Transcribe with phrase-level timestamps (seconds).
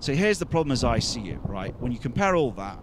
[0.00, 1.74] So here's the problem as I see it, right?
[1.80, 2.78] When you compare all that,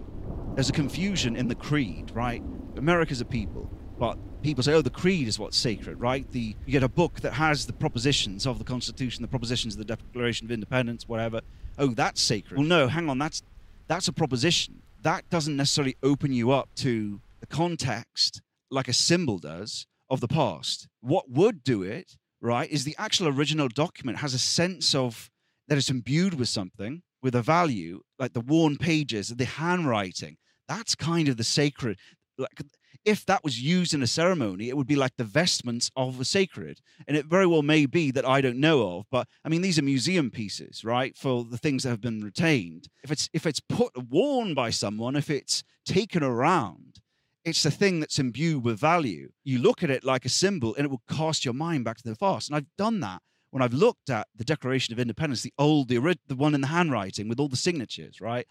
[0.55, 2.43] there's a confusion in the creed, right?
[2.75, 6.29] America's a people, but people say, oh, the creed is what's sacred, right?
[6.31, 9.79] The you get a book that has the propositions of the Constitution, the propositions of
[9.79, 11.41] the Declaration of Independence, whatever.
[11.77, 12.57] Oh, that's sacred.
[12.57, 13.41] Well, no, hang on, that's
[13.87, 14.81] that's a proposition.
[15.01, 20.27] That doesn't necessarily open you up to the context like a symbol does of the
[20.27, 20.87] past.
[21.01, 25.29] What would do it, right, is the actual original document has a sense of
[25.67, 30.37] that it's imbued with something, with a value, like the worn pages, the handwriting.
[30.67, 31.97] That's kind of the sacred.
[32.37, 32.61] Like
[33.03, 36.23] if that was used in a ceremony, it would be like the vestments of the
[36.23, 36.81] sacred.
[37.07, 39.79] And it very well may be that I don't know of, but I mean these
[39.79, 41.17] are museum pieces, right?
[41.17, 42.89] For the things that have been retained.
[43.03, 46.99] If it's if it's put worn by someone, if it's taken around,
[47.43, 49.31] it's a thing that's imbued with value.
[49.43, 52.03] You look at it like a symbol and it will cast your mind back to
[52.07, 52.49] the past.
[52.49, 53.23] And I've done that
[53.55, 56.67] when I've looked at the Declaration of Independence, the old, the, the one in the
[56.67, 58.45] handwriting with all the signatures, right?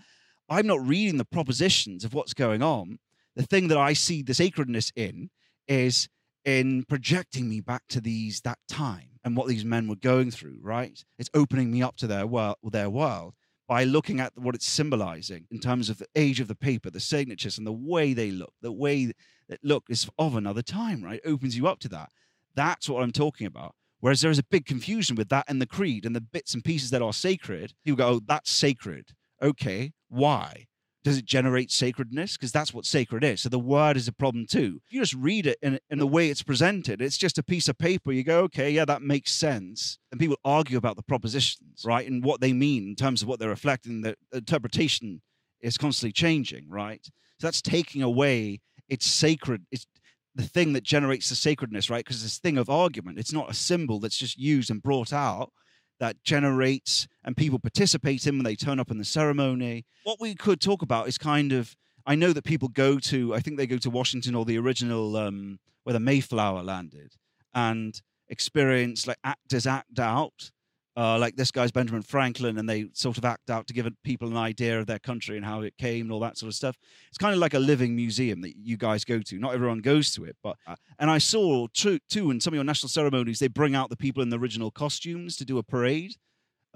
[0.48, 2.98] I'm not reading the propositions of what's going on.
[3.36, 5.28] The thing that I see the sacredness in
[5.68, 6.08] is
[6.46, 10.56] in projecting me back to these that time and what these men were going through,
[10.62, 10.98] right?
[11.18, 13.34] It's opening me up to their world, their world
[13.68, 16.98] by looking at what it's symbolizing in terms of the age of the paper, the
[16.98, 19.12] signatures, and the way they look, the way
[19.50, 21.20] that look is of another time, right?
[21.22, 22.08] It opens you up to that.
[22.54, 23.74] That's what I'm talking about.
[24.04, 26.62] Whereas there is a big confusion with that and the creed and the bits and
[26.62, 27.72] pieces that are sacred.
[27.86, 29.14] People go, oh, that's sacred.
[29.40, 30.66] Okay, why?
[31.04, 32.36] Does it generate sacredness?
[32.36, 33.40] Because that's what sacred is.
[33.40, 34.82] So the word is a problem too.
[34.84, 37.66] If you just read it in, in the way it's presented, it's just a piece
[37.66, 38.12] of paper.
[38.12, 39.96] You go, okay, yeah, that makes sense.
[40.12, 42.06] And people argue about the propositions, right?
[42.06, 44.02] And what they mean in terms of what they're reflecting.
[44.02, 45.22] The interpretation
[45.62, 47.00] is constantly changing, right?
[47.40, 49.86] So that's taking away its sacred, it's
[50.34, 52.04] the thing that generates the sacredness, right?
[52.04, 55.52] Because this thing of argument, it's not a symbol that's just used and brought out
[56.00, 59.86] that generates and people participate in when they turn up in the ceremony.
[60.02, 63.40] What we could talk about is kind of I know that people go to I
[63.40, 67.14] think they go to Washington or the original um, where the Mayflower landed
[67.54, 70.50] and experience like actors act out
[70.96, 74.28] uh, like this guy's Benjamin Franklin, and they sort of act out to give people
[74.28, 76.76] an idea of their country and how it came and all that sort of stuff.
[77.08, 79.38] It's kind of like a living museum that you guys go to.
[79.38, 82.56] Not everyone goes to it, but uh, and I saw too, too in some of
[82.56, 85.62] your national ceremonies they bring out the people in the original costumes to do a
[85.62, 86.14] parade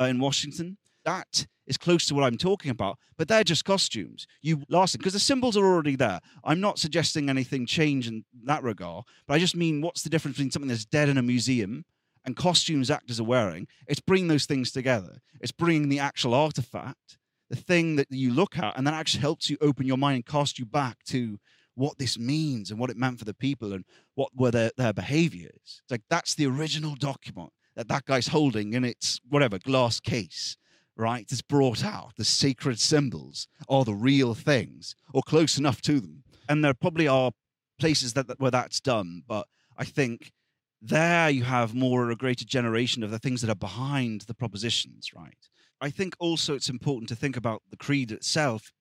[0.01, 0.79] uh, in Washington.
[1.05, 4.27] That is close to what I'm talking about, but they're just costumes.
[4.43, 6.21] You last because the symbols are already there.
[6.43, 10.37] I'm not suggesting anything change in that regard, but I just mean what's the difference
[10.37, 11.85] between something that's dead in a museum
[12.25, 15.21] and costumes actors are wearing, it's bringing those things together.
[15.41, 17.19] It's bringing the actual artifact,
[17.51, 20.27] the thing that you look at, and that actually helps you open your mind and
[20.27, 21.39] cast you back to
[21.75, 23.85] what this means and what it meant for the people and
[24.17, 25.81] what were their, their behaviors.
[25.83, 30.57] It's like that's the original document that that guy's holding in its whatever glass case,
[30.97, 31.25] right?
[31.31, 32.17] It's brought out.
[32.17, 36.25] The sacred symbols are the real things or close enough to them.
[36.49, 37.31] And there probably are
[37.79, 39.47] places that, that where that's done, but
[39.77, 40.33] I think
[40.81, 44.35] there you have more or a greater generation of the things that are behind the
[44.35, 45.49] propositions, right?
[45.81, 48.73] I think also it's important to think about the creed itself.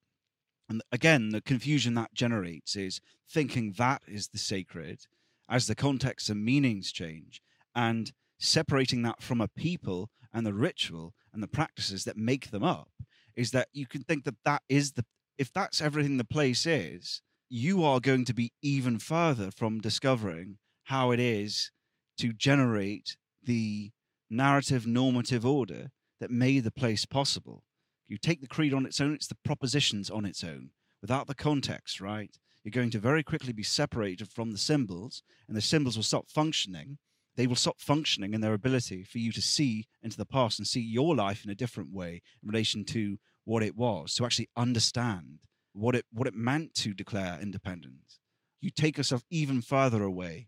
[0.69, 2.99] And again, the confusion that generates is
[3.29, 5.01] thinking that is the sacred
[5.49, 7.41] as the context and meanings change
[7.73, 12.63] and separating that from a people and the ritual and the practices that make them
[12.63, 12.89] up
[13.35, 15.05] is that you can think that that is the
[15.37, 20.57] if that's everything the place is you are going to be even further from discovering
[20.85, 21.71] how it is
[22.17, 23.91] to generate the
[24.29, 27.63] narrative normative order that made the place possible.
[28.07, 31.35] You take the creed on its own, it's the propositions on its own, without the
[31.35, 32.37] context, right?
[32.63, 36.29] You're going to very quickly be separated from the symbols, and the symbols will stop
[36.29, 36.97] functioning.
[37.35, 40.67] They will stop functioning in their ability for you to see into the past and
[40.67, 44.49] see your life in a different way in relation to what it was, to actually
[44.57, 45.39] understand
[45.73, 48.19] what it what it meant to declare independence.
[48.59, 50.47] You take yourself even further away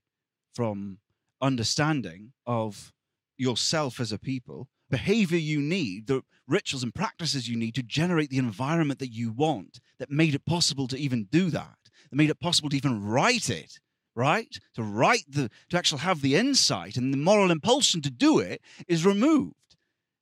[0.53, 0.97] from
[1.41, 2.93] understanding of
[3.37, 8.29] yourself as a people, behavior you need, the rituals and practices you need to generate
[8.29, 11.77] the environment that you want that made it possible to even do that,
[12.09, 13.79] that made it possible to even write it,
[14.15, 14.59] right?
[14.75, 18.61] To write the, to actually have the insight and the moral impulsion to do it
[18.87, 19.53] is removed.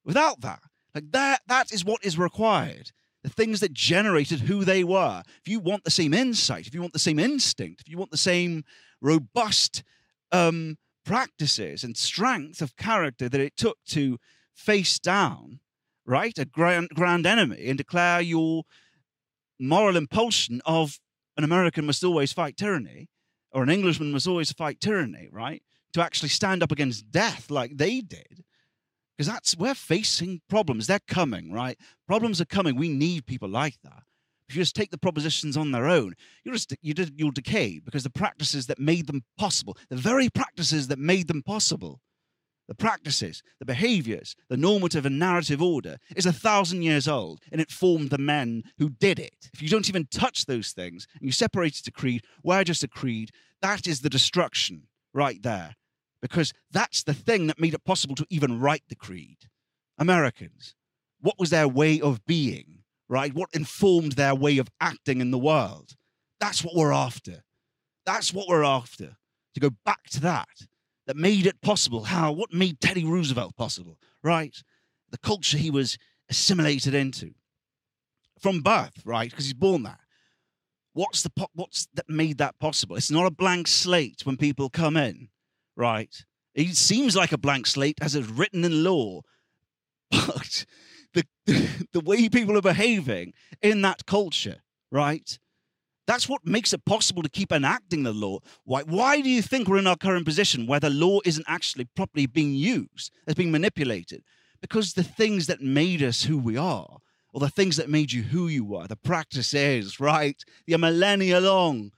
[0.03, 0.61] Without that,
[0.93, 2.91] like that, that is what is required.
[3.23, 5.23] The things that generated who they were.
[5.41, 8.11] If you want the same insight, if you want the same instinct, if you want
[8.11, 8.63] the same
[9.01, 9.83] robust
[10.31, 14.17] um, practices and strength of character that it took to
[14.53, 15.61] face down,
[16.05, 18.63] right, a grand, grand enemy and declare your
[19.57, 20.99] moral impulsion of
[21.37, 23.07] an American must always fight tyranny
[23.51, 25.63] or an Englishman must always fight tyranny, right?
[25.93, 28.43] To actually stand up against death like they did,
[29.17, 30.87] because that's we're facing problems.
[30.87, 31.77] They're coming, right?
[32.05, 32.75] Problems are coming.
[32.75, 34.03] We need people like that.
[34.49, 36.13] If you just take the propositions on their own,
[36.43, 40.87] you'll just you you'll decay because the practices that made them possible, the very practices
[40.87, 41.99] that made them possible,
[42.67, 47.61] the practices, the behaviors, the normative and narrative order is a thousand years old and
[47.61, 49.49] it formed the men who did it.
[49.53, 52.83] If you don't even touch those things and you separate it to creed, we're just
[52.83, 54.83] a creed, that is the destruction
[55.13, 55.75] right there.
[56.21, 59.37] Because that's the thing that made it possible to even write the creed.
[59.97, 60.75] Americans,
[61.21, 62.76] what was their way of being?
[63.09, 63.33] Right?
[63.33, 65.95] What informed their way of acting in the world?
[66.39, 67.43] That's what we're after.
[68.05, 69.17] That's what we're after.
[69.55, 70.47] To go back to that,
[71.07, 72.03] that made it possible.
[72.03, 72.31] How?
[72.31, 74.55] What made Teddy Roosevelt possible, right?
[75.09, 75.97] The culture he was
[76.29, 77.33] assimilated into
[78.39, 79.29] from birth, right?
[79.29, 79.99] Because he's born that.
[80.93, 82.95] What's the what's that made that possible?
[82.95, 85.29] It's not a blank slate when people come in,
[85.75, 86.13] right?
[86.55, 89.21] It seems like a blank slate as it's written in law,
[90.11, 90.65] but
[91.13, 91.23] the
[91.93, 94.57] the way people are behaving in that culture,
[94.91, 95.37] right?
[96.07, 98.39] That's what makes it possible to keep enacting the law.
[98.63, 101.85] Why, why do you think we're in our current position where the law isn't actually
[101.95, 104.23] properly being used, it's being manipulated?
[104.61, 106.99] Because the things that made us who we are,
[107.33, 110.41] or the things that made you who you are, the practices, right?
[110.65, 111.91] The millennia long,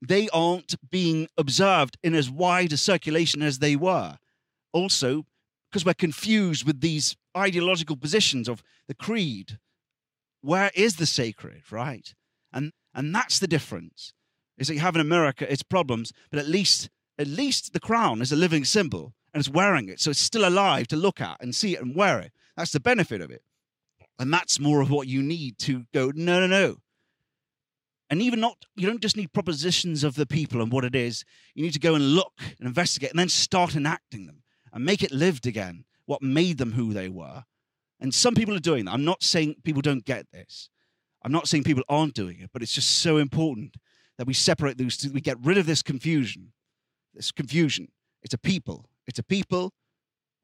[0.00, 4.16] they aren't being observed in as wide a circulation as they were.
[4.72, 5.26] Also,
[5.70, 9.58] because we're confused with these ideological positions of the creed.
[10.40, 12.14] Where is the sacred, right?
[12.52, 14.12] And and that's the difference.
[14.56, 16.88] Is that you have in America its problems, but at least
[17.18, 20.48] at least the crown is a living symbol and it's wearing it, so it's still
[20.48, 22.32] alive to look at and see it and wear it.
[22.56, 23.42] That's the benefit of it.
[24.18, 26.76] And that's more of what you need to go, no, no, no.
[28.10, 31.24] And even not, you don't just need propositions of the people and what it is.
[31.54, 34.42] You need to go and look and investigate and then start enacting them
[34.72, 37.44] and make it lived again, what made them who they were.
[38.00, 38.92] And some people are doing that.
[38.92, 40.70] I'm not saying people don't get this.
[41.22, 43.76] I'm not saying people aren't doing it, but it's just so important
[44.18, 46.52] that we separate those two, we get rid of this confusion.
[47.14, 47.88] This confusion.
[48.22, 48.88] It's a people.
[49.06, 49.72] It's a people,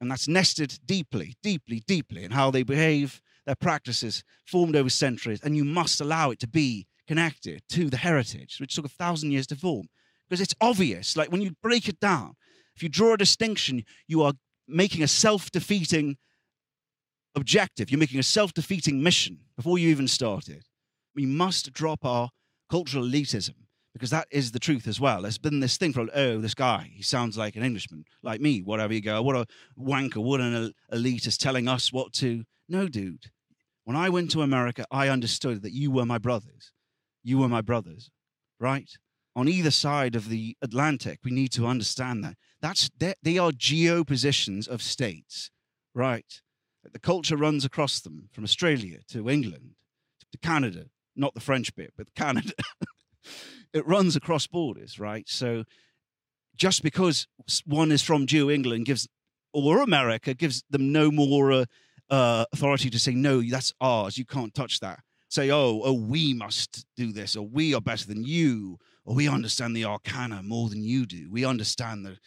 [0.01, 5.39] and that's nested deeply, deeply, deeply in how they behave, their practices, formed over centuries,
[5.43, 9.31] and you must allow it to be connected to the heritage, which took a thousand
[9.31, 9.87] years to form.
[10.27, 12.35] Because it's obvious, like when you break it down,
[12.75, 14.33] if you draw a distinction, you are
[14.67, 16.17] making a self defeating
[17.35, 17.89] objective.
[17.89, 20.63] You're making a self defeating mission before you even started.
[21.15, 22.29] We must drop our
[22.69, 23.55] cultural elitism
[23.93, 25.21] because that is the truth as well.
[25.21, 28.61] There's been this thing for, oh, this guy, he sounds like an Englishman, like me,
[28.61, 29.21] whatever you go.
[29.21, 29.45] What a
[29.79, 32.43] wanker, what an elitist telling us what to.
[32.67, 33.31] No, dude.
[33.85, 36.73] When I went to America, I understood that you were my brothers.
[37.23, 38.09] You were my brothers,
[38.59, 38.89] right?
[39.35, 41.19] on either side of the Atlantic.
[41.23, 42.35] We need to understand that.
[42.65, 42.89] That's
[43.21, 45.51] they are geo positions of states,
[45.93, 46.41] right?
[46.83, 49.75] The culture runs across them from Australia to England
[50.31, 50.85] to Canada,
[51.15, 52.53] not the French bit, but Canada.
[53.73, 55.29] it runs across borders, right?
[55.29, 55.65] So
[56.55, 57.27] just because
[57.65, 59.07] one is from Geo England gives,
[59.53, 61.65] or America gives them no more uh,
[62.09, 64.17] uh, authority to say, no, that's ours.
[64.17, 65.01] You can't touch that.
[65.29, 69.27] Say, oh, oh, we must do this, or we are better than you, or we
[69.27, 71.29] understand the arcana more than you do.
[71.29, 72.17] We understand the, the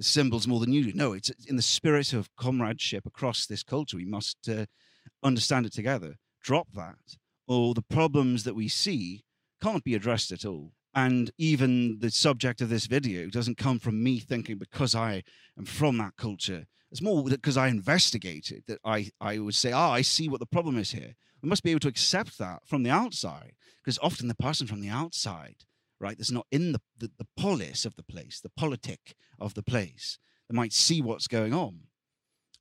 [0.00, 0.92] symbols more than you do.
[0.94, 3.96] No, it's in the spirit of comradeship across this culture.
[3.96, 4.66] We must uh,
[5.22, 6.16] understand it together.
[6.42, 7.16] Drop that,
[7.48, 9.24] or the problems that we see
[9.62, 10.72] can't be addressed at all.
[10.94, 15.22] And even the subject of this video doesn't come from me thinking because I
[15.58, 16.66] am from that culture.
[16.90, 20.46] It's more because I investigated that I, I would say, oh, I see what the
[20.46, 21.14] problem is here.
[21.42, 23.52] We must be able to accept that from the outside
[23.84, 25.56] because often the person from the outside
[26.00, 26.16] right?
[26.16, 30.18] That's not in the, the, the polis of the place, the politic of the place.
[30.48, 31.80] They might see what's going on.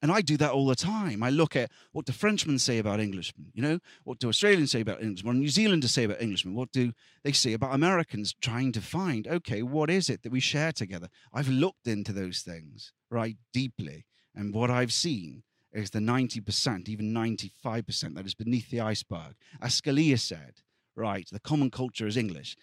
[0.01, 1.23] And I do that all the time.
[1.23, 3.47] I look at what do Frenchmen say about Englishmen?
[3.53, 5.29] You know, what do Australians say about Englishmen?
[5.29, 6.53] What do New Zealanders say about Englishmen?
[6.53, 8.35] What do they say about Americans?
[8.41, 11.07] Trying to find, okay, what is it that we share together?
[11.33, 14.05] I've looked into those things, right, deeply.
[14.35, 19.35] And what I've seen is the 90%, even 95% that is beneath the iceberg.
[19.61, 20.61] As Scalia said,
[20.95, 22.55] right, the common culture is English.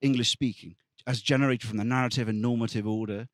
[0.00, 0.76] English speaking,
[1.06, 3.28] as generated from the narrative and normative order.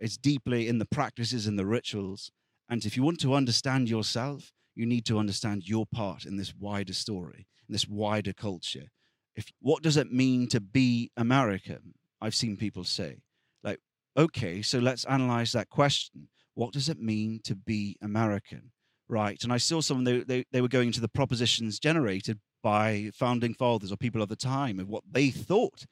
[0.00, 2.30] It's deeply in the practices and the rituals.
[2.68, 6.54] And if you want to understand yourself, you need to understand your part in this
[6.54, 8.90] wider story, in this wider culture.
[9.34, 11.94] If what does it mean to be American?
[12.20, 13.22] I've seen people say,
[13.62, 13.80] like,
[14.16, 16.28] okay, so let's analyze that question.
[16.54, 18.72] What does it mean to be American?
[19.08, 19.42] Right.
[19.42, 23.54] And I saw someone they, they, they were going into the propositions generated by founding
[23.54, 25.84] fathers or people of the time of what they thought.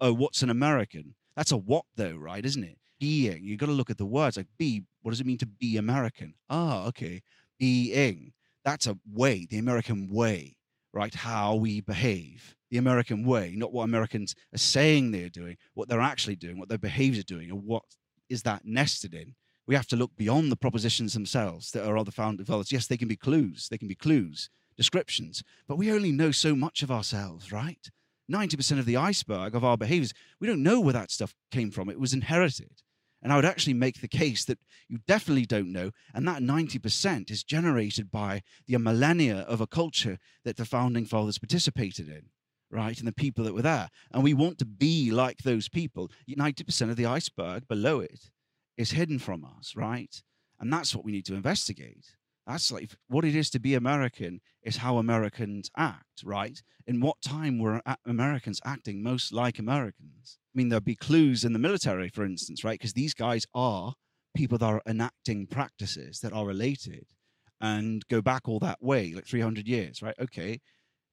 [0.00, 1.14] Oh, what's an American?
[1.36, 2.44] That's a what though, right?
[2.44, 2.78] Isn't it?
[2.98, 3.44] Being.
[3.44, 5.76] You've got to look at the words like be What does it mean to be
[5.76, 6.34] American?
[6.48, 7.22] Ah, okay.
[7.58, 8.32] Being.
[8.64, 10.56] That's a way, the American way,
[10.92, 11.14] right?
[11.14, 12.54] How we behave.
[12.70, 16.68] The American way, not what Americans are saying they're doing, what they're actually doing, what
[16.68, 17.82] their behaviors are doing, and what
[18.28, 19.34] is that nested in.
[19.66, 22.70] We have to look beyond the propositions themselves that are other founding fathers.
[22.70, 26.56] Yes, they can be clues, they can be clues, descriptions, but we only know so
[26.56, 27.90] much of ourselves, right?
[28.32, 31.90] 90% of the iceberg of our behaviors, we don't know where that stuff came from.
[31.90, 32.80] It was inherited.
[33.22, 34.58] And I would actually make the case that
[34.88, 35.90] you definitely don't know.
[36.14, 41.36] And that 90% is generated by the millennia of a culture that the founding fathers
[41.36, 42.30] participated in,
[42.70, 42.98] right?
[42.98, 43.90] And the people that were there.
[44.10, 46.10] And we want to be like those people.
[46.26, 48.30] 90% of the iceberg below it
[48.78, 50.22] is hidden from us, right?
[50.58, 52.16] And that's what we need to investigate.
[52.50, 56.60] That's like what it is to be American is how Americans act, right?
[56.84, 60.38] In what time were Americans acting most like Americans?
[60.52, 62.78] I mean, there'll be clues in the military, for instance, right?
[62.78, 63.94] Because these guys are
[64.34, 67.06] people that are enacting practices that are related
[67.60, 70.16] and go back all that way, like 300 years, right?
[70.20, 70.58] Okay,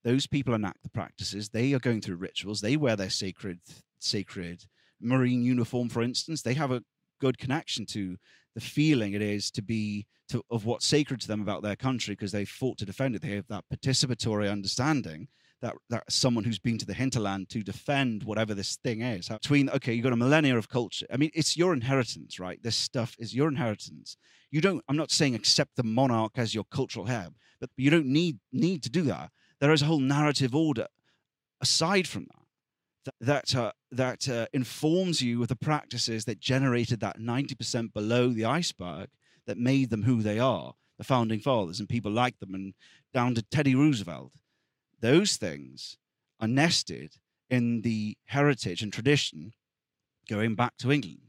[0.03, 1.49] those people enact the practices.
[1.49, 2.61] They are going through rituals.
[2.61, 3.59] They wear their sacred,
[3.99, 4.63] sacred
[4.99, 6.41] marine uniform, for instance.
[6.41, 6.81] They have a
[7.21, 8.17] good connection to
[8.57, 12.15] the feeling it is to be to, of what's sacred to them about their country
[12.15, 13.21] because they fought to defend it.
[13.21, 15.27] They have that participatory understanding
[15.61, 19.29] that that someone who's been to the hinterland to defend whatever this thing is.
[19.29, 21.05] Between okay, you've got a millennia of culture.
[21.13, 22.59] I mean, it's your inheritance, right?
[22.63, 24.17] This stuff is your inheritance.
[24.49, 24.83] You don't.
[24.89, 28.81] I'm not saying accept the monarch as your cultural head, but you don't need need
[28.83, 29.29] to do that.
[29.61, 30.87] There is a whole narrative order
[31.61, 32.46] aside from that
[33.21, 38.45] that uh, that uh, informs you of the practices that generated that 90% below the
[38.45, 39.09] iceberg
[39.45, 42.73] that made them who they are the founding fathers and people like them and
[43.13, 44.33] down to Teddy Roosevelt.
[44.99, 45.97] Those things
[46.39, 47.17] are nested
[47.49, 49.53] in the heritage and tradition
[50.27, 51.21] going back to England.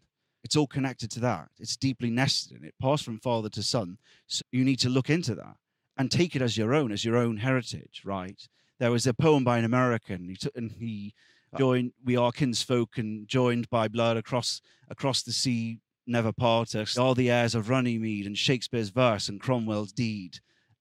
[0.43, 1.49] It's all connected to that.
[1.59, 2.75] It's deeply nested in it.
[2.81, 5.57] Passed from father to son so you need to look into that
[5.97, 8.49] and take it as your own as your own heritage right?
[8.79, 11.15] There was a poem by an American he took and he
[11.53, 16.75] Uh, joined we are kinsfolk and joined by blood across across the sea never part
[16.75, 16.97] us.
[16.97, 20.39] All the heirs of runnymede and shakespeare's verse and cromwell's deed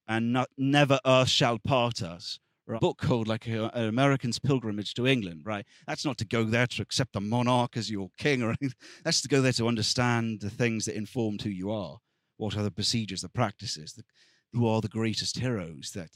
[0.08, 2.40] and not, never earth shall part us.
[2.70, 5.66] A book called like a, an american's pilgrimage to england right?
[5.88, 8.74] That's not to go there to accept a monarch as your king or anything.
[9.06, 12.00] That's to go there to understand the things that informed who you are.
[12.36, 14.04] What are the procedures the practices the,
[14.52, 16.10] who are the greatest heroes that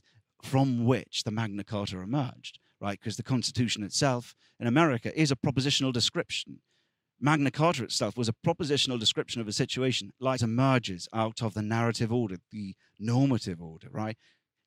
[0.43, 2.99] from which the magna carta emerged right?
[2.99, 6.59] Because the Constitution itself in America is a propositional description.
[7.19, 11.61] Magna Carta itself was a propositional description of a situation, like emerges out of the
[11.61, 14.17] narrative order, the normative order, right?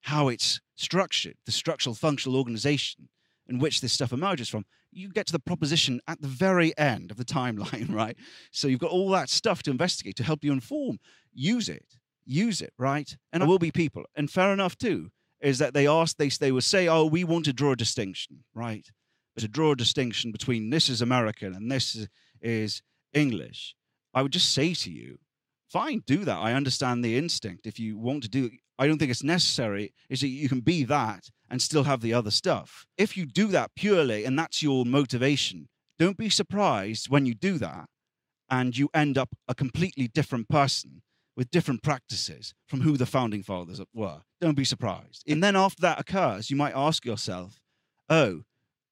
[0.03, 3.09] How it's structured, the structural functional organization
[3.49, 4.65] in which this stuff emerges from.
[4.93, 8.17] You get to the proposition at the very end of the timeline, right?
[8.53, 11.01] So you've got all that stuff to investigate to help you inform.
[11.33, 13.17] Use it, use it, right?
[13.33, 15.11] And there will be people, and fair enough too,
[15.45, 18.45] is that they ask, they, they would say, oh, we want to draw a distinction,
[18.55, 18.91] right?
[19.35, 22.09] But to draw a distinction between this is American and this
[22.41, 22.83] is
[23.13, 23.77] English,
[24.15, 25.19] I would just say to you,
[25.69, 26.39] fine, do that.
[26.39, 27.67] I understand the instinct.
[27.67, 30.83] If you want to do I don't think it's necessary, is that you can be
[30.85, 32.87] that and still have the other stuff.
[32.99, 37.59] If you do that purely and that's your motivation, don't be surprised when you do
[37.59, 37.87] that
[38.51, 41.03] and you end up a completely different person
[41.37, 44.23] with different practices from who the founding fathers were.
[44.41, 45.25] Don't be surprised.
[45.27, 47.61] And then after that occurs, you might ask yourself,
[48.09, 48.43] oh,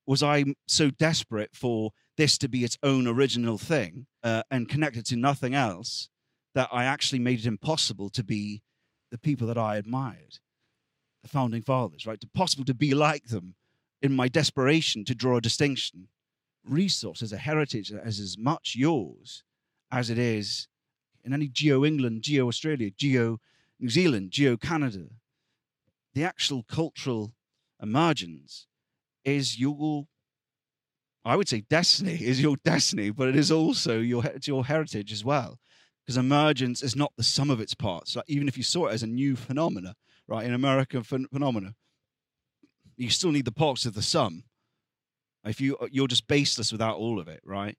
[0.07, 5.07] was I so desperate for this to be its own original thing uh, and connected
[5.07, 6.09] to nothing else
[6.55, 8.63] that I actually made it impossible to be
[9.11, 10.39] the people that I admired,
[11.23, 12.21] the founding fathers, right?
[12.21, 13.55] To possible to be like them
[14.03, 16.09] in my desperation to draw a distinction.
[16.65, 19.45] Resource as a heritage that is as much yours
[19.91, 20.69] as it is
[21.25, 23.39] in any Geo England, Geo Australia, Geo
[23.79, 25.07] New Zealand, Geo Canada,
[26.15, 27.33] the actual cultural
[27.81, 28.67] emergence
[29.25, 30.07] is your,
[31.25, 35.25] I would say, destiny is your destiny, but it is also your your heritage as
[35.25, 35.59] well.
[36.05, 38.17] Because emergence is not the sum of its parts.
[38.17, 39.95] Like even if you saw it as a new phenomena,
[40.27, 41.75] right, an American ph- phenomena,
[42.97, 44.45] you still need the parts of the sum.
[45.45, 47.77] If you you're just baseless without all of it, right?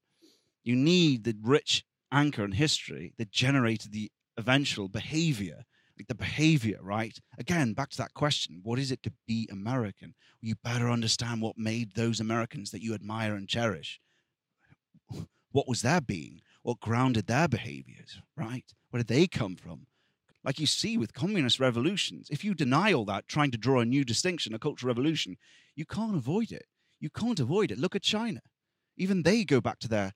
[0.63, 1.83] You need the rich
[2.13, 5.63] anchor in history that generated the eventual behavior
[5.97, 7.19] like the behavior right?
[7.37, 10.13] Again back to that question what is it to be american?
[10.41, 13.99] You better understand what made those americans that you admire and cherish.
[15.51, 16.41] What was their being?
[16.61, 18.65] What grounded their behaviors right?
[18.89, 19.87] Where did they come from?
[20.43, 23.85] Like you see with communist revolutions if you deny all that trying to draw a
[23.85, 25.37] new distinction a cultural revolution
[25.75, 26.65] you can't avoid it.
[26.99, 27.79] You can't avoid it.
[27.79, 28.41] Look at china.
[28.97, 30.13] Even they go back to their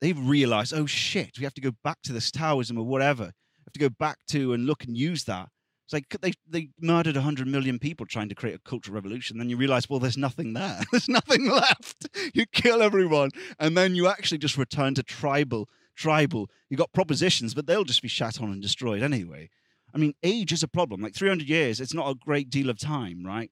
[0.00, 3.64] they've realized, oh shit, we have to go back to this Taoism or whatever, We
[3.66, 5.48] have to go back to and look and use that.
[5.84, 9.38] It's like they they murdered 100 million people trying to create a cultural revolution.
[9.38, 10.80] Then you realize, well, there's nothing there.
[10.92, 12.08] there's nothing left.
[12.32, 15.68] You kill everyone, and then you actually just return to tribal.
[15.96, 16.48] Tribal.
[16.68, 19.50] You got propositions, but they'll just be shat on and destroyed anyway.
[19.92, 21.00] I mean, age is a problem.
[21.00, 23.50] Like 300 years, it's not a great deal of time, right?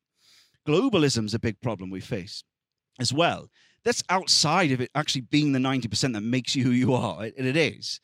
[0.66, 2.44] Globalism's a big problem we face
[3.00, 3.48] as well.
[3.88, 7.22] That's outside of it actually being the 90% that makes you who you are.
[7.22, 8.00] And it is.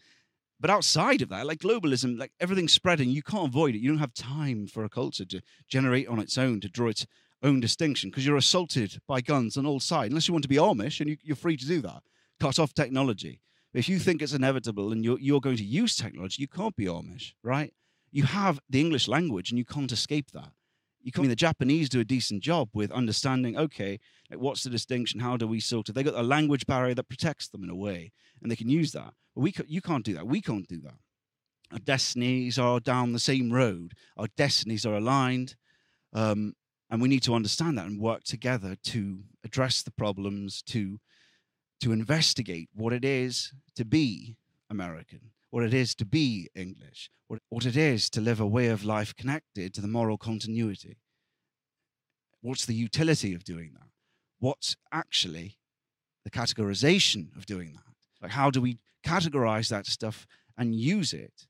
[0.58, 3.82] But outside of that, like globalism, like everything's spreading, you can't avoid it.
[3.82, 7.06] You don't have time for a culture to generate on its own, to draw its
[7.42, 10.08] own distinction, because you're assaulted by guns on all sides.
[10.08, 12.02] Unless you want to be Amish, and you, are free to do that.
[12.40, 13.42] Cut off technology.
[13.74, 16.86] If you think it's inevitable and you're, you're going to use technology, you can't be
[16.86, 17.74] Amish, right?
[18.10, 20.52] You have the English language and you can't escape that
[21.04, 24.70] you I mean the Japanese do a decent job with understanding, okay, like what's the
[24.70, 25.20] distinction?
[25.20, 27.76] How do we sort of they got a language barrier that protects them in a
[27.76, 28.10] way,
[28.42, 29.12] and they can use that.
[29.34, 30.26] But we you can't do that.
[30.26, 30.94] We can't do that.
[31.72, 33.92] Our destinies are down the same road.
[34.16, 35.56] Our destinies are aligned.
[36.12, 36.54] Um,
[36.90, 41.00] and we need to understand that and work together to address the problems, to
[41.80, 44.36] to investigate what it is to be
[44.70, 48.66] American, what it is to be English, what, what it is to live a way
[48.66, 50.96] of life connected to the moral continuity.
[52.40, 53.86] What's the utility of doing that?
[54.40, 55.58] What's actually
[56.24, 57.94] the categorization of doing that?
[58.20, 60.26] Like, how do we categorize that stuff
[60.58, 61.46] and use it,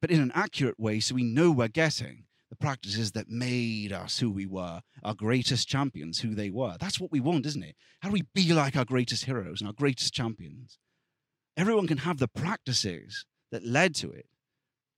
[0.00, 4.20] but in an accurate way so we know we're getting the practices that made us
[4.20, 6.76] who we were, our greatest champions, who they were.
[6.78, 7.74] That's what we want, isn't it?
[8.02, 10.78] How do we be like our greatest heroes and our greatest champions?
[11.56, 14.26] Everyone can have the practices that led to it.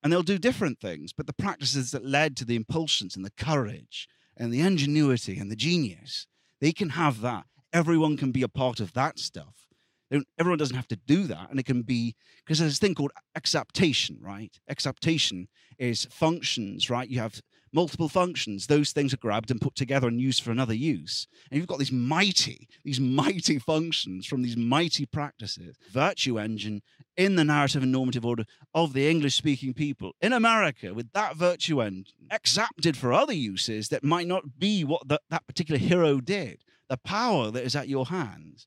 [0.03, 3.33] And they'll do different things, but the practices that led to the impulsions and the
[3.33, 6.27] courage and the ingenuity and the genius,
[6.61, 7.47] they can have that.
[7.73, 9.67] Everyone can be a part of that stuff.
[10.39, 11.51] Everyone doesn't have to do that.
[11.51, 14.59] And it can be, because there's this thing called exaptation, right?
[14.69, 15.49] Exaptation
[15.79, 17.09] is functions, right?
[17.09, 18.67] You have multiple functions.
[18.67, 21.27] Those things are grabbed and put together and used for another use.
[21.51, 26.83] And you've got these mighty, these mighty functions from these mighty practices, virtue engine
[27.17, 31.37] in the narrative and normative order of the English speaking people in America with that
[31.37, 36.21] virtue engine exapted for other uses that might not be what the, that particular hero
[36.21, 36.63] did.
[36.89, 38.67] The power that is at your hands.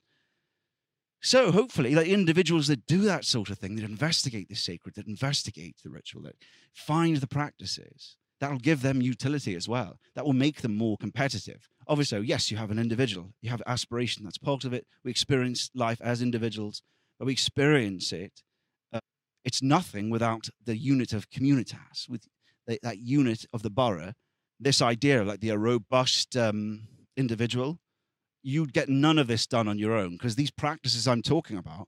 [1.21, 5.07] So hopefully, like individuals that do that sort of thing, that investigate the sacred, that
[5.07, 6.35] investigate the ritual, that
[6.73, 9.99] find the practices, that'll give them utility as well.
[10.15, 11.69] That will make them more competitive.
[11.87, 14.85] Obviously, yes, you have an individual, you have aspiration, that's part of it.
[15.03, 16.81] We experience life as individuals,
[17.19, 18.41] but we experience it.
[18.91, 18.99] Uh,
[19.45, 22.27] it's nothing without the unit of communitas, with
[22.65, 24.13] the, that unit of the borough.
[24.59, 27.79] This idea of like the robust um, individual,
[28.41, 31.87] you'd get none of this done on your own because these practices I'm talking about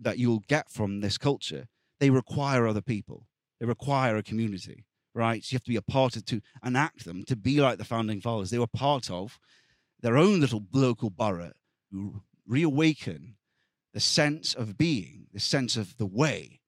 [0.00, 1.66] that you'll get from this culture,
[1.98, 3.26] they require other people.
[3.58, 5.44] They require a community right?
[5.44, 7.84] So you have to be a part of to enact them to be like the
[7.84, 8.50] founding fathers.
[8.50, 9.38] They were part of
[10.00, 11.52] their own little local borough
[11.90, 13.36] who reawaken
[13.92, 16.60] the sense of being, the sense of the way,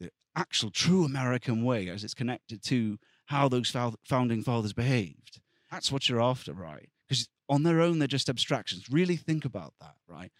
[0.00, 5.40] the actual true American way as it's connected to how those founding fathers behaved.
[5.70, 6.88] That's what you're after, right?
[7.08, 8.88] Because on their own, they're just abstractions.
[8.90, 10.30] Really think about that, right?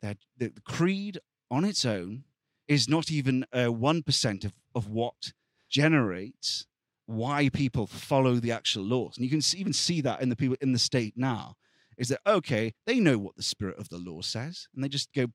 [0.00, 1.18] That the creed
[1.50, 2.24] on its own
[2.68, 5.32] is not even uh, 1% of, of what
[5.68, 6.66] generates
[7.10, 9.16] why people follow the actual laws.
[9.16, 11.56] And you can even see that in the people in the state now
[11.98, 15.12] is that, okay, they know what the spirit of the law says and they just
[15.12, 15.26] go,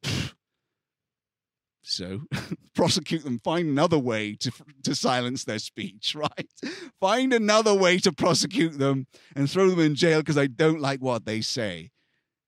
[1.84, 2.22] so
[2.76, 4.52] prosecute them, find another way to,
[4.84, 6.50] to silence their speech, right?
[7.02, 11.02] Find another way to prosecute them and throw them in jail because I don't like
[11.02, 11.92] what they say.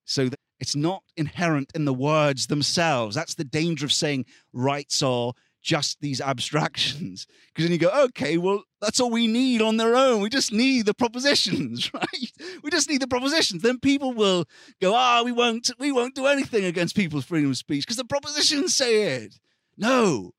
[0.05, 3.15] So it's not inherent in the words themselves.
[3.15, 5.33] That's the danger of saying rights are
[5.67, 7.27] just these abstractions.
[7.47, 10.21] Because then you go, okay, well, that's all we need on their own.
[10.21, 12.32] We just need the propositions, right?
[12.63, 13.62] We just need the propositions.
[13.62, 14.45] Then people will
[14.82, 18.06] go, ah, we won't, we won't do anything against people's freedom of speech because the
[18.06, 19.39] propositions say it.
[19.77, 20.32] No.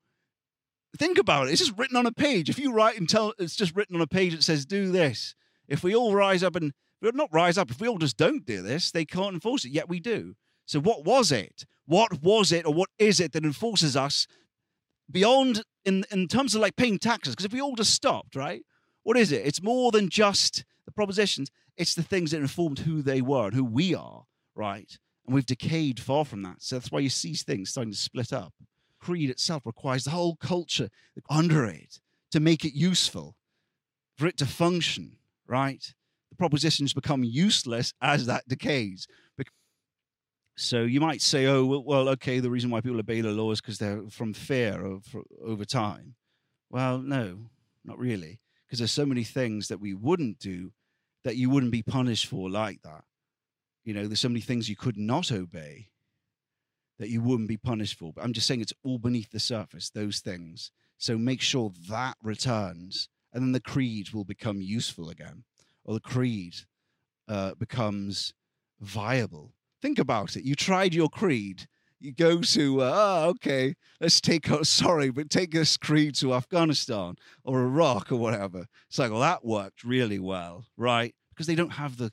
[0.97, 1.51] Think about it.
[1.51, 2.49] It's just written on a page.
[2.49, 5.35] If you write and tell, it's just written on a page that says, do this.
[5.67, 8.63] If we all rise up and, not rise up, if we all just don't do
[8.63, 9.71] this, they can't enforce it.
[9.71, 10.33] Yet we do.
[10.65, 11.65] So what was it?
[11.85, 14.27] What was it or what is it that enforces us
[15.11, 18.63] beyond in in terms of like paying taxes because if we all just stopped right
[19.03, 19.45] what is it?
[19.45, 21.49] It's more than just the propositions.
[21.77, 24.23] It's the things that informed who they were and who we are
[24.55, 24.97] right?
[25.25, 26.57] And we've decayed far from that.
[26.59, 28.53] So that's why you see things starting to split up.
[28.99, 30.89] Creed itself requires the whole culture
[31.29, 31.99] under it
[32.31, 33.35] to make it useful
[34.17, 35.17] for it to function
[35.47, 35.93] right?
[36.29, 39.07] The propositions become useless as that decays
[40.59, 43.61] so you might say, oh, well, okay, the reason why people obey the law is
[43.61, 45.05] because they're from fear of,
[45.41, 46.15] over time.
[46.69, 47.49] Well, no,
[47.85, 50.73] not really, because there's so many things that we wouldn't do
[51.23, 53.05] that you wouldn't be punished for like that.
[53.85, 55.91] You know, there's so many things you could not obey
[56.97, 58.11] that you wouldn't be punished for.
[58.11, 60.71] But I'm just saying it's all beneath the surface, those things.
[60.97, 65.45] So make sure that returns, and then the creed will become useful again,
[65.85, 66.55] or the creed
[67.29, 68.33] uh, becomes
[68.81, 69.53] viable.
[69.81, 70.43] Think about it.
[70.43, 71.67] You tried your creed.
[72.01, 77.15] You go to, uh, oh, okay, let's take, sorry, but take this creed to Afghanistan
[77.43, 78.65] or Iraq or whatever.
[78.89, 81.13] It's like, well, that worked really well, right?
[81.29, 82.11] Because they don't have the,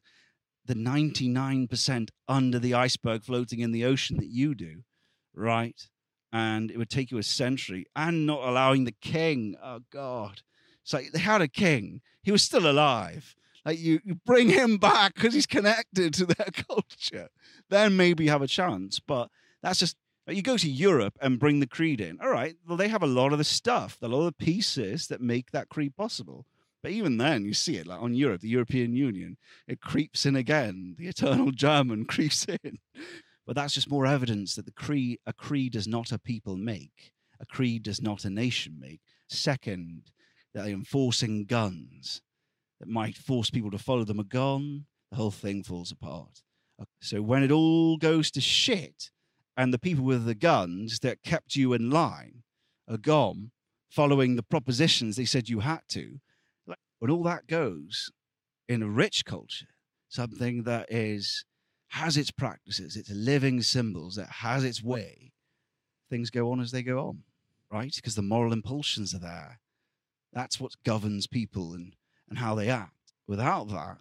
[0.65, 4.83] the 99% under the iceberg floating in the ocean that you do,
[5.35, 5.81] right?
[6.33, 9.55] And it would take you a century and not allowing the king.
[9.63, 10.43] Oh, God.
[10.83, 13.37] It's like they had a king, he was still alive.
[13.67, 17.29] Like you, you bring him back because he's connected to their culture,
[17.69, 19.01] then maybe you have a chance.
[19.01, 19.29] But
[19.61, 22.21] that's just like you go to Europe and bring the creed in.
[22.21, 25.09] All right, well, they have a lot of the stuff, a lot of the pieces
[25.09, 26.47] that make that creed possible.
[26.81, 30.37] But even then, you see it like on Europe, the European Union, it creeps in
[30.37, 30.95] again.
[30.97, 32.79] The eternal German creeps in.
[33.45, 37.13] But that's just more evidence that the creed, a creed does not a people make.
[37.41, 39.01] A creed does not a nation make.
[39.29, 40.13] Second,
[40.55, 42.23] they're enforcing guns
[42.81, 44.87] that might force people to follow them are gone.
[45.11, 46.43] The whole thing falls apart.
[47.01, 49.11] So when it all goes to shit,
[49.57, 52.43] and the people with the guns that kept you in line
[52.89, 53.51] are gone,
[53.91, 56.21] following the propositions they said you had to,
[56.99, 58.11] when all that goes
[58.69, 59.69] in a rich culture,
[60.09, 61.45] something that is
[61.89, 65.33] has its practices, its living symbols, that has its way,
[66.11, 67.23] things go on as they go on,
[67.71, 67.95] right?
[67.95, 69.61] Because the moral impulsions are there.
[70.33, 71.95] That's what governs people and,
[72.29, 72.93] and how they act.
[73.27, 73.99] Without that,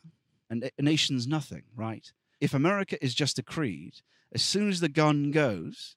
[0.52, 2.12] a nation's nothing, right?
[2.40, 3.96] If America is just a creed,
[4.34, 5.96] as soon as the gun goes,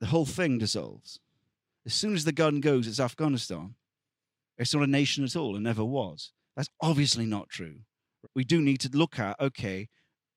[0.00, 1.20] the whole thing dissolves.
[1.86, 3.74] As soon as the gun goes, it's Afghanistan.
[4.58, 6.32] It's not a nation at all and never was.
[6.56, 7.80] That's obviously not true.
[8.34, 9.88] We do need to look at okay,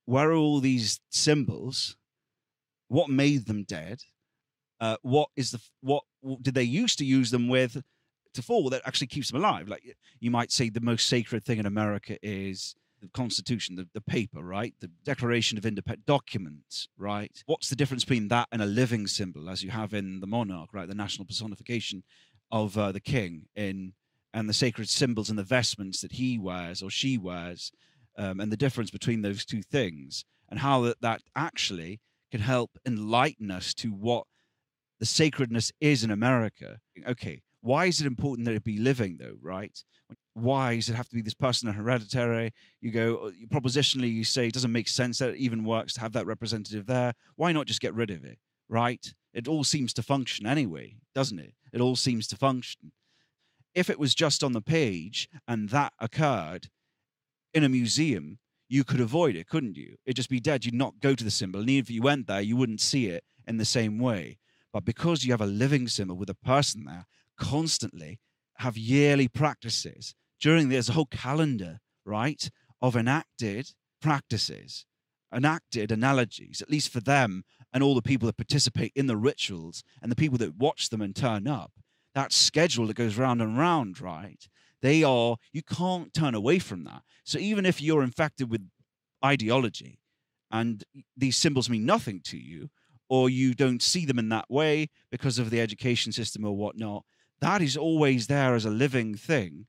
[0.06, 1.98] where are all these symbols?
[2.88, 4.00] What made them dead?
[4.80, 6.04] Uh, what is the what
[6.42, 7.84] did they used to use them with
[8.34, 9.68] to fall that actually keeps them alive?
[9.68, 9.84] Like
[10.20, 14.42] you might say, the most sacred thing in America is the Constitution, the, the paper,
[14.42, 14.74] right?
[14.80, 17.44] The Declaration of Independence documents, right?
[17.46, 20.74] What's the difference between that and a living symbol, as you have in the monarch,
[20.74, 20.88] right?
[20.88, 22.04] The national personification
[22.52, 23.94] of uh, the king in
[24.34, 27.72] and the sacred symbols and the vestments that he wears or she wears,
[28.18, 32.00] um, and the difference between those two things, and how that, that actually
[32.32, 34.26] can help enlighten us to what
[35.00, 36.80] the sacredness is in America.
[37.08, 39.76] Okay, why is it important that it be living though, right?
[40.36, 42.54] Why does it have to be this person hereditary?
[42.82, 46.02] You go uh, propositionally, you say it doesn't make sense that it even works to
[46.02, 47.14] have that representative there.
[47.36, 48.38] Why not just get rid of it,
[48.70, 49.14] right?
[49.34, 51.54] It all seems to function anyway, doesn't it?
[51.72, 52.92] It all seems to function
[53.74, 56.70] if it was just on the page and that occurred
[57.54, 59.96] in a museum, you could avoid it, couldn't you?
[60.06, 60.66] It'd just be dead.
[60.66, 61.60] You'd not go to the symbol.
[61.60, 64.38] And even if you went there, you wouldn't see it in the same way.
[64.72, 67.06] But because you have a living symbol with a person there,
[67.38, 68.20] constantly
[68.58, 70.16] have yearly practices.
[70.40, 72.50] During there's a whole calendar, right,
[72.82, 74.86] of enacted practices,
[75.34, 79.84] enacted analogies, at least for them and all the people that participate in the rituals
[80.02, 81.72] and the people that watch them and turn up
[82.14, 84.48] that schedule that goes round and round, right?
[84.82, 87.02] They are, you can't turn away from that.
[87.24, 88.70] So even if you're infected with
[89.24, 90.00] ideology
[90.52, 90.84] and
[91.16, 92.70] these symbols mean nothing to you,
[93.10, 97.04] or you don't see them in that way because of the education system or whatnot,
[97.44, 99.68] that is always there as a living thing,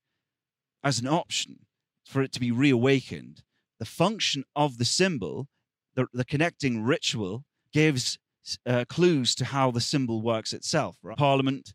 [0.82, 1.66] as an option
[2.04, 3.42] for it to be reawakened.
[3.78, 5.48] The function of the symbol,
[5.94, 8.18] the, the connecting ritual, gives
[8.66, 10.96] uh, clues to how the symbol works itself.
[11.02, 11.16] Right?
[11.16, 11.74] Parliament,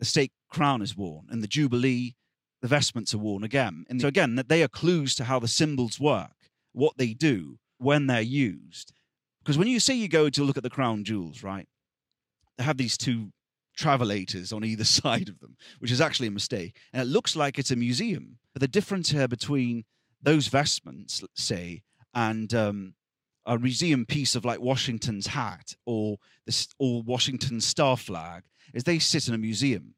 [0.00, 2.14] the state crown is worn and the jubilee
[2.62, 6.00] the vestments are worn again and so again they are clues to how the symbols
[6.00, 6.34] work
[6.72, 8.92] what they do when they're used
[9.42, 11.68] because when you say you go to look at the crown jewels right
[12.58, 13.30] they have these two
[13.80, 17.58] travelators on either side of them which is actually a mistake and it looks like
[17.58, 19.84] it's a museum but the difference here between
[20.22, 21.82] those vestments say
[22.14, 22.94] and um,
[23.46, 28.98] a museum piece of like Washington's hat or this or Washington's star flag is they
[28.98, 29.94] sit in a museum.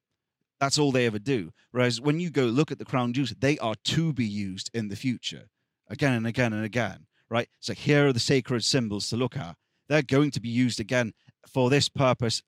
[0.60, 1.52] That's all they ever do.
[1.72, 4.88] Whereas when you go look at the crown jewels, they are to be used in
[4.88, 5.48] the future
[5.88, 7.48] again and again and again, right?
[7.60, 9.56] So here are the sacred symbols to look at.
[9.88, 11.12] They're going to be used again
[11.48, 12.42] for this purpose.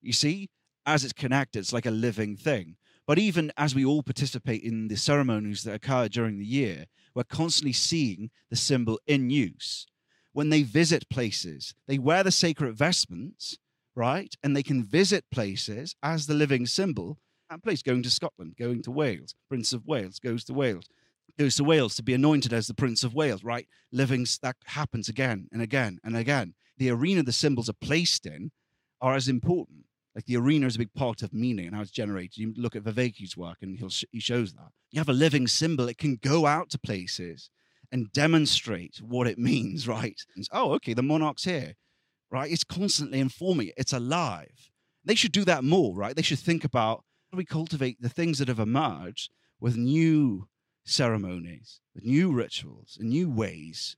[0.00, 0.48] You see,
[0.88, 2.76] as it's connected, it's like a living thing.
[3.06, 7.24] But even as we all participate in the ceremonies that occur during the year, we're
[7.24, 9.86] constantly seeing the symbol in use.
[10.32, 13.58] When they visit places, they wear the sacred vestments,
[13.94, 14.34] right?
[14.42, 17.18] And they can visit places as the living symbol,
[17.50, 19.34] that place, going to Scotland, going to Wales.
[19.48, 20.88] Prince of Wales goes to Wales,
[21.38, 23.66] goes to Wales to be anointed as the Prince of Wales, right?
[23.92, 26.54] Living, that happens again and again and again.
[26.78, 28.52] The arena the symbols are placed in
[29.00, 29.87] are as important.
[30.18, 32.38] Like the arena is a big part of meaning and how it's generated.
[32.38, 34.70] You look at Vervaeke's work and he'll, he shows that.
[34.90, 37.50] You have a living symbol, it can go out to places
[37.92, 40.20] and demonstrate what it means, right?
[40.50, 41.74] oh, okay, the monarch's here,
[42.32, 42.50] right?
[42.50, 44.72] It's constantly informing it, it's alive.
[45.04, 46.16] They should do that more, right?
[46.16, 50.48] They should think about how do we cultivate the things that have emerged with new
[50.84, 53.96] ceremonies, with new rituals, and new ways.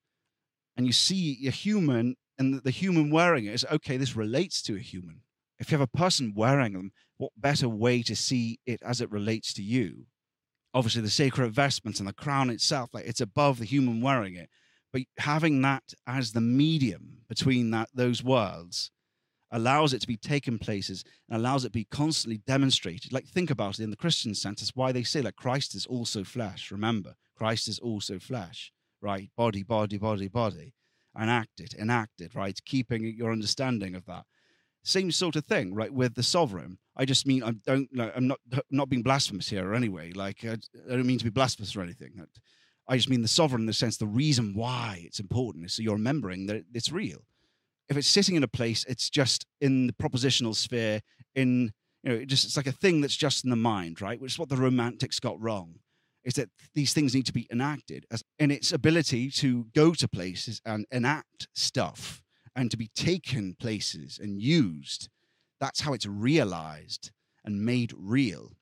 [0.77, 4.77] And you see a human and the human wearing it is okay, this relates to
[4.77, 5.23] a human.
[5.61, 9.11] If you have a person wearing them, what better way to see it as it
[9.11, 10.07] relates to you?
[10.73, 14.49] Obviously, the sacred vestments and the crown itself, like it's above the human wearing it.
[14.93, 18.91] But having that as the medium between that those worlds
[19.53, 23.13] allows it to be taken places and allows it to be constantly demonstrated.
[23.13, 24.61] Like think about it in the Christian sense.
[24.61, 26.71] That's why they say like Christ is also flesh.
[26.71, 29.31] Remember, Christ is also flesh, right?
[29.37, 30.73] Body, body, body, body.
[31.21, 32.59] Enacted, enacted, right?
[32.65, 34.25] Keeping your understanding of that.
[34.83, 35.93] Same sort of thing, right?
[35.93, 36.79] With the sovereign.
[36.97, 37.89] I just mean I don't.
[37.95, 38.41] Like, I'm not
[38.71, 40.13] not being blasphemous here or anyway.
[40.13, 42.13] Like I, I don't mean to be blasphemous or anything.
[42.89, 45.83] I just mean the sovereign in the sense the reason why it's important is so
[45.83, 47.23] you're remembering that it's real
[47.91, 51.01] if it's sitting in a place, it's just in the propositional sphere,
[51.35, 54.19] in you know, it just it's like a thing that's just in the mind, right?
[54.19, 55.75] Which is what the romantics got wrong.
[56.25, 60.07] Is that these things need to be enacted as in its ability to go to
[60.07, 62.23] places and enact stuff
[62.57, 65.09] and to be taken places and used.
[65.61, 67.11] That's how it's realized
[67.45, 68.53] and made real.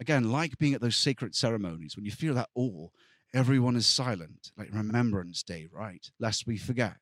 [0.00, 2.88] Again, like being at those sacred ceremonies, when you feel that awe,
[3.34, 6.10] everyone is silent, like Remembrance Day, right?
[6.18, 6.96] Lest we forget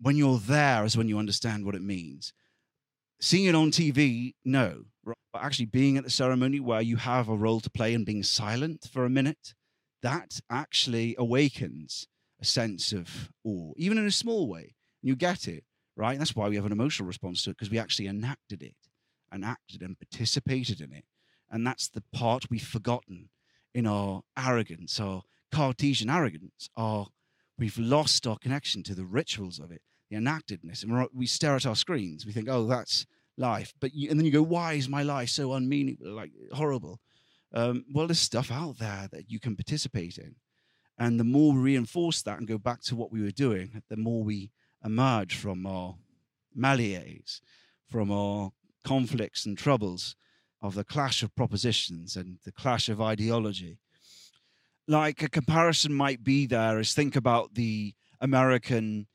[0.00, 2.32] when you're there is when you understand what it means.
[3.20, 4.84] Seeing it on TV, no.
[5.04, 8.22] But actually being at the ceremony where you have a role to play and being
[8.22, 9.54] silent for a minute,
[10.02, 12.06] that actually awakens
[12.40, 14.74] a sense of awe, even in a small way.
[15.04, 15.64] And you get it,
[15.96, 16.12] right?
[16.12, 18.74] And that's why we have an emotional response to it, because we actually enacted it,
[19.30, 21.04] enacted and participated in it.
[21.50, 23.28] And that's the part we've forgotten
[23.74, 27.08] in our arrogance, our Cartesian arrogance, our
[27.58, 31.66] we've lost our connection to the rituals of it, the enactedness, and we stare at
[31.66, 32.24] our screens.
[32.24, 35.28] We think, "Oh, that's life," but you, and then you go, "Why is my life
[35.28, 36.98] so unmeaningful, like horrible?"
[37.52, 40.36] Um, well, there's stuff out there that you can participate in,
[40.96, 43.96] and the more we reinforce that and go back to what we were doing, the
[43.98, 44.50] more we
[44.84, 45.96] emerge from our
[46.54, 47.40] mallees,
[47.88, 48.52] from our
[48.84, 50.16] conflicts and troubles
[50.60, 53.78] of the clash of propositions and the clash of ideology
[54.86, 59.06] like a comparison might be there is think about the American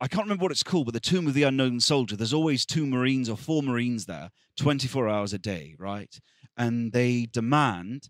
[0.00, 2.14] I can't remember what it's called, but the Tomb of the Unknown Soldier.
[2.14, 6.20] There's always two Marines or four Marines there, 24 hours a day, right?
[6.56, 8.08] And they demand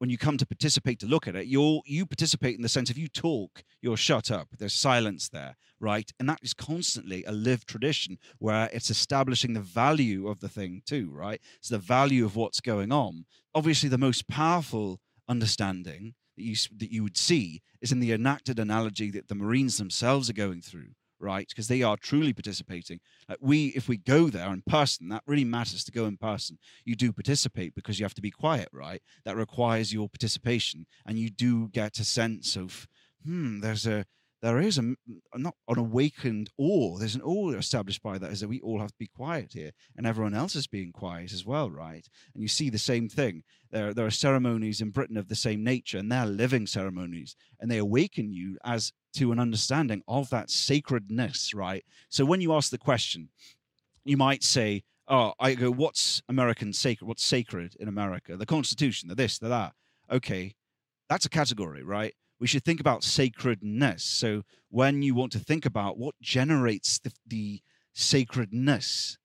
[0.00, 2.88] when you come to participate to look at it, you you participate in the sense
[2.88, 4.48] if you talk, you're shut up.
[4.58, 6.10] There's silence there, right?
[6.18, 10.80] And that is constantly a lived tradition where it's establishing the value of the thing
[10.86, 11.38] too, right?
[11.60, 13.26] So the value of what's going on.
[13.54, 18.58] Obviously, the most powerful understanding that you that you would see is in the enacted
[18.58, 21.46] analogy that the Marines themselves are going through, right?
[21.48, 23.00] Because they are truly participating.
[23.28, 26.58] Like we, if we go there in person, that really matters to go in person.
[26.84, 29.02] You do participate because you have to be quiet, right?
[29.24, 32.88] That requires your participation, and you do get a sense of,
[33.24, 34.06] hmm, there's a
[34.42, 34.94] there is a
[35.34, 36.98] not an awakened awe.
[36.98, 39.72] There's an awe established by that is that we all have to be quiet here,
[39.96, 42.06] and everyone else is being quiet as well, right?
[42.34, 43.42] And you see the same thing.
[43.70, 47.70] There, there are ceremonies in Britain of the same nature, and they're living ceremonies, and
[47.70, 51.84] they awaken you as to an understanding of that sacredness, right?
[52.08, 53.28] So when you ask the question,
[54.04, 57.06] you might say, "Oh, I go, what's American sacred?
[57.06, 58.36] What's sacred in America?
[58.36, 59.74] The Constitution, the this, the that."
[60.10, 60.54] Okay,
[61.08, 62.14] that's a category, right?
[62.40, 64.02] we should think about sacredness.
[64.02, 67.60] So when you want to think about what generates the, the
[67.92, 69.18] sacredness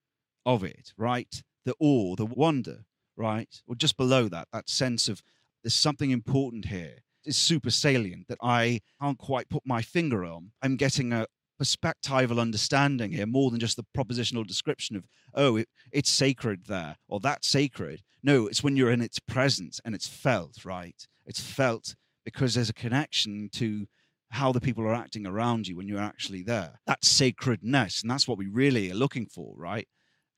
[0.46, 1.42] of it, right?
[1.64, 3.62] The awe, the wonder, right?
[3.66, 5.24] Or just below that, that sense of
[5.64, 6.98] there's something important here.
[7.26, 10.52] It's super salient that I can't quite put my finger on.
[10.62, 11.28] I'm getting a
[11.62, 16.98] perspectival understanding here more than just the propositional description of, oh, it, it's sacred there
[17.08, 18.02] or that's sacred.
[18.24, 21.08] No, it's when you're in its presence and it's felt, right?
[21.26, 23.86] It's felt because there's a connection to
[24.32, 26.80] how the people are acting around you when you're actually there.
[26.86, 29.88] That's sacredness, and that's what we really are looking for, right?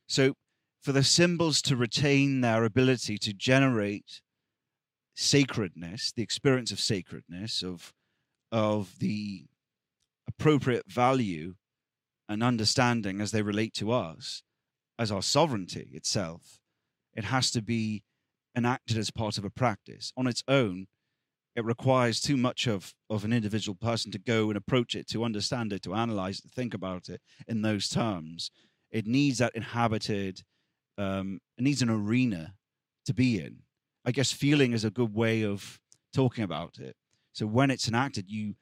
[0.07, 0.35] So,
[0.81, 4.21] for the symbols to retain their ability to generate
[5.17, 7.91] sacredness, the experience of sacredness, of
[8.51, 9.45] of the
[10.27, 11.55] appropriate value
[12.29, 14.43] and understanding as they relate to us,
[14.99, 16.59] as our sovereignty itself,
[17.17, 18.03] It has to be
[18.55, 20.13] enacted as part of a practice.
[20.15, 20.85] On its own,
[21.55, 25.23] it requires too much of, of an individual person to go and approach it, to
[25.23, 28.51] understand it, to analyze it, to think about it in those terms.
[28.91, 30.43] It needs that inhabited,
[30.99, 32.53] um, it needs an arena
[33.07, 33.63] to be in.
[34.07, 35.81] I guess feeling is a good way of
[36.13, 36.95] talking about it.
[37.33, 38.55] So when it's enacted, you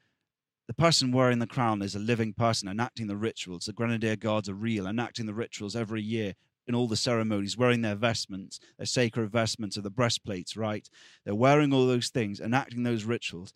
[0.68, 3.66] the person wearing the crown is a living person enacting the rituals.
[3.66, 6.34] The Grenadier Guards are real, enacting the rituals every year
[6.66, 10.90] in all the ceremonies, wearing their vestments, their sacred vestments of the breastplates, right?
[11.24, 13.54] They're wearing all those things, enacting those rituals.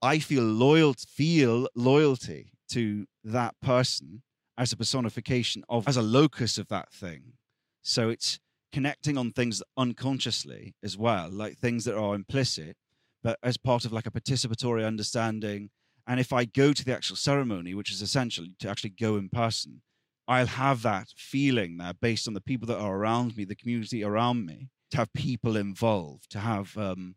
[0.00, 4.22] I feel loyal, feel loyalty to that person
[4.56, 7.34] as a personification of, as a locus of that thing.
[7.82, 8.40] So it's
[8.72, 12.76] connecting on things unconsciously as well, like things that are implicit,
[13.22, 15.70] but as part of like a participatory understanding.
[16.06, 19.28] And if I go to the actual ceremony, which is essentially to actually go in
[19.28, 19.82] person,
[20.26, 24.02] I'll have that feeling there based on the people that are around me, the community
[24.02, 27.16] around me, to have people involved, to have um,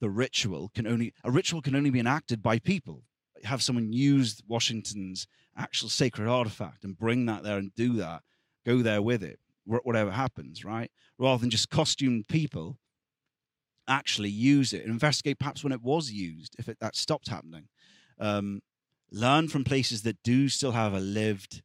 [0.00, 3.02] the ritual can only a ritual can only be enacted by people.
[3.44, 8.22] Have someone use Washington's actual sacred artifact and bring that there and do that,
[8.64, 10.90] go there with it, whatever happens, right?
[11.18, 12.78] Rather than just costume people
[13.88, 17.68] actually use it, investigate perhaps when it was used, if it, that stopped happening.
[18.18, 18.62] Um,
[19.10, 21.62] learn from places that do still have a lived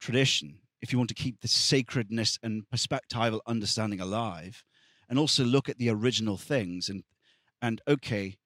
[0.00, 4.64] tradition if you want to keep the sacredness and perspectival understanding alive
[5.08, 7.02] and also look at the original things and
[7.60, 8.38] and okay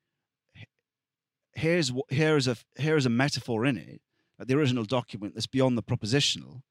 [1.52, 4.00] here's here is a here is a metaphor in it
[4.38, 6.62] like the original document that's beyond the propositional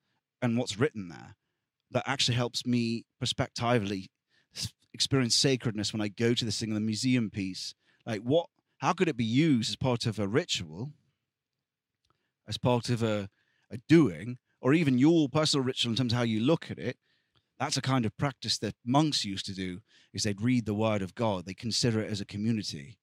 [0.42, 1.36] and what's written there
[1.94, 4.10] that actually helps me perspectively
[4.94, 7.74] experience sacredness when I go to this thing in the museum piece.
[8.06, 8.48] Like, what?
[8.78, 10.92] How could it be used as part of a ritual,
[12.48, 13.30] as part of a,
[13.72, 16.98] a doing, or even your personal ritual in terms of how you look at it,
[17.60, 19.80] that's a kind of practice that monks used to do
[20.14, 22.98] is they'd read the word of god they consider it as a community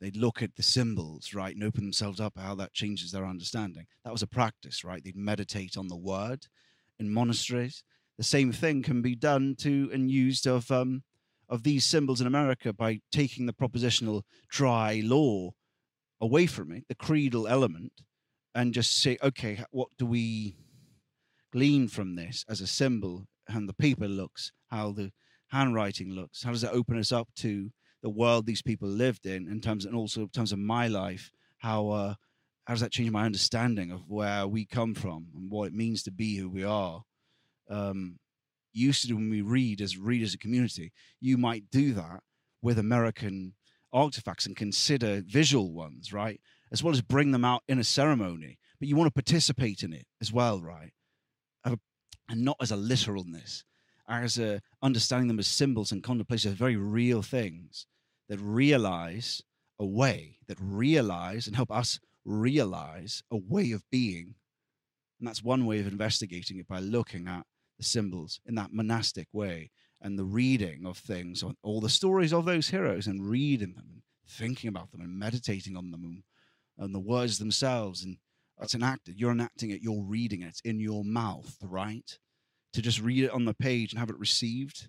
[0.00, 3.86] they'd look at the symbols right and open themselves up how that changes their understanding
[4.04, 6.46] that was a practice right they'd meditate on the word
[6.98, 7.84] in monasteries
[8.20, 11.02] the same thing can be done to and used of um,
[11.48, 15.50] of these symbols in america by taking the propositional dry law
[16.20, 17.92] away from it the creedal element
[18.54, 20.54] and just say okay what do we
[21.52, 25.12] glean from this as a symbol and the paper looks, how the
[25.48, 26.42] handwriting looks?
[26.42, 27.70] How does it open us up to
[28.02, 31.30] the world these people lived in, in terms and also in terms of my life?
[31.58, 32.14] How uh,
[32.64, 36.02] how does that change my understanding of where we come from and what it means
[36.04, 37.02] to be who we are?
[37.70, 38.18] Um,
[38.72, 42.20] used to do when we read as read as a community, you might do that
[42.62, 43.54] with American
[43.92, 46.40] artifacts and consider visual ones, right?
[46.72, 48.58] As well as bring them out in a ceremony.
[48.78, 50.92] But you want to participate in it as well, right?
[52.30, 53.64] and not as a literalness,
[54.08, 57.86] as a understanding them as symbols and contemplation of very real things
[58.28, 59.42] that realize
[59.80, 64.34] a way, that realize and help us realize a way of being.
[65.18, 67.44] And that's one way of investigating it by looking at
[67.80, 72.44] the symbols in that monastic way and the reading of things, all the stories of
[72.44, 76.22] those heroes, and reading them and thinking about them and meditating on them and,
[76.78, 78.18] and the words themselves and
[78.62, 79.18] it's enacted.
[79.18, 79.82] You're enacting it.
[79.82, 82.18] You're reading it in your mouth, right?
[82.74, 84.88] To just read it on the page and have it received,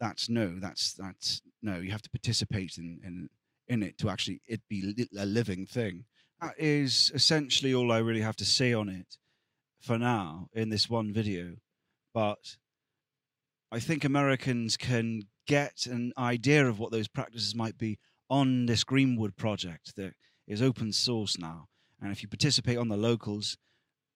[0.00, 0.58] that's no.
[0.58, 1.78] That's that's no.
[1.78, 3.28] You have to participate in in
[3.66, 6.04] in it to actually it be a living thing.
[6.40, 9.16] That is essentially all I really have to say on it
[9.80, 11.56] for now in this one video.
[12.18, 12.56] But
[13.70, 18.82] I think Americans can get an idea of what those practices might be on this
[18.82, 20.14] Greenwood project that
[20.48, 21.68] is open source now.
[22.02, 23.56] And if you participate on the locals,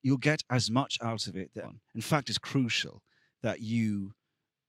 [0.02, 1.52] you'll get as much out of it.
[1.54, 3.02] That, in fact, it's crucial
[3.40, 4.14] that you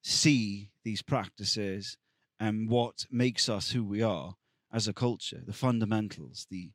[0.03, 1.97] see these practices
[2.39, 4.35] and what makes us who we are
[4.71, 6.69] as a culture, the fundamentals, the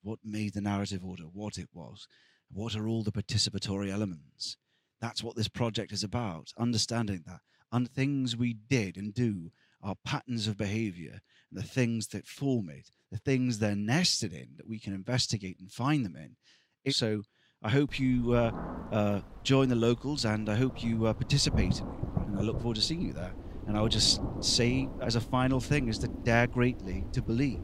[0.00, 2.08] what made the narrative order, what it was,
[2.50, 4.56] what are all the participatory elements.
[5.00, 7.40] That's what this project is about, understanding that.
[7.72, 9.50] And things we did and do
[9.82, 11.20] are patterns of behavior,
[11.50, 15.58] and the things that form it, the things they're nested in that we can investigate
[15.58, 16.36] and find them in.
[16.92, 17.22] So
[17.62, 18.52] I hope you uh,
[18.92, 21.80] uh, join the locals and I hope you uh, participate.
[22.26, 23.32] And I look forward to seeing you there.
[23.66, 27.60] And I would just say, as a final thing, is to dare greatly to believe.